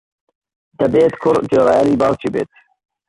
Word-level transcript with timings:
دەبێت 0.79 1.13
کوڕ 1.21 1.35
گوێڕایەڵی 1.49 1.99
باوک 2.01 2.21
بێت. 2.33 2.51